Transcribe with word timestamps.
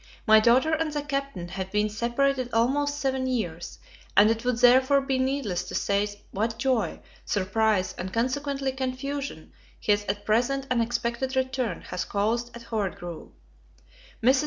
My 0.25 0.39
daughter 0.39 0.73
and 0.73 0.91
the 0.91 1.03
Captain 1.03 1.49
have 1.49 1.71
been 1.71 1.87
separated 1.87 2.49
almost 2.53 2.97
seven 2.97 3.27
years, 3.27 3.77
and 4.17 4.31
it 4.31 4.43
would 4.43 4.57
therefore 4.57 4.99
be 4.99 5.19
needless 5.19 5.63
to 5.65 5.75
say 5.75 6.07
what 6.31 6.57
joy, 6.57 7.01
surprise, 7.23 7.93
and 7.99 8.11
consequently 8.11 8.71
confusion, 8.71 9.51
his 9.79 10.03
at 10.05 10.25
present 10.25 10.65
unexpected 10.71 11.35
return 11.35 11.81
has 11.81 12.03
caused 12.03 12.55
at 12.55 12.63
Howard 12.63 12.95
Grove. 12.95 13.29
Mrs. 14.23 14.39